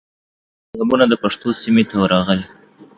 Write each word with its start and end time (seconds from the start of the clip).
ګڼ 0.65 0.69
مذهبونه 0.79 1.05
د 1.09 1.13
پښتنو 1.23 1.51
سیمې 1.61 1.83
ته 1.89 1.95
ورغلي 2.01 2.45